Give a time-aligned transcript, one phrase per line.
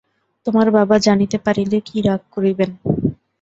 [0.47, 2.69] তোমার বাবা জানিতে পারিলে কি রাগ করিবেন।